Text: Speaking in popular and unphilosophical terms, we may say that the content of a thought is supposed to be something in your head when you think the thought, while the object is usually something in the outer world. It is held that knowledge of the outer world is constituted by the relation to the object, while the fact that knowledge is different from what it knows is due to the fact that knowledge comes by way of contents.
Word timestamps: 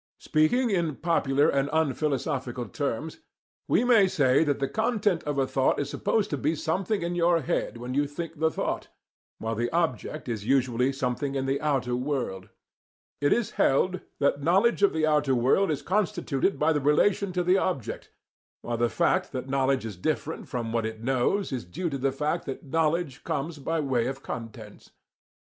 Speaking 0.17 0.71
in 0.71 0.95
popular 0.95 1.47
and 1.47 1.69
unphilosophical 1.69 2.69
terms, 2.73 3.19
we 3.67 3.83
may 3.83 4.07
say 4.07 4.43
that 4.43 4.57
the 4.57 4.67
content 4.67 5.23
of 5.25 5.37
a 5.37 5.45
thought 5.45 5.79
is 5.79 5.91
supposed 5.91 6.31
to 6.31 6.37
be 6.37 6.55
something 6.55 7.03
in 7.03 7.13
your 7.13 7.41
head 7.41 7.77
when 7.77 7.93
you 7.93 8.07
think 8.07 8.39
the 8.39 8.49
thought, 8.49 8.87
while 9.37 9.53
the 9.53 9.69
object 9.69 10.27
is 10.27 10.43
usually 10.43 10.91
something 10.91 11.35
in 11.35 11.45
the 11.45 11.61
outer 11.61 11.95
world. 11.95 12.49
It 13.21 13.31
is 13.31 13.51
held 13.61 13.99
that 14.17 14.41
knowledge 14.41 14.81
of 14.81 14.91
the 14.91 15.05
outer 15.05 15.35
world 15.35 15.69
is 15.69 15.83
constituted 15.83 16.57
by 16.57 16.73
the 16.73 16.81
relation 16.81 17.31
to 17.33 17.43
the 17.43 17.59
object, 17.59 18.09
while 18.63 18.77
the 18.77 18.89
fact 18.89 19.31
that 19.33 19.47
knowledge 19.49 19.85
is 19.85 19.97
different 19.97 20.47
from 20.47 20.73
what 20.73 20.83
it 20.87 21.03
knows 21.03 21.51
is 21.51 21.63
due 21.63 21.91
to 21.91 21.97
the 21.99 22.11
fact 22.11 22.47
that 22.47 22.63
knowledge 22.65 23.23
comes 23.23 23.59
by 23.59 23.79
way 23.79 24.07
of 24.07 24.23
contents. 24.23 24.89